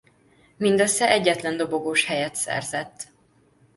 Mindössze 0.57 1.09
egyetlen 1.09 1.57
dobogós 1.57 2.05
helyet 2.05 2.35
szerzett. 2.35 3.07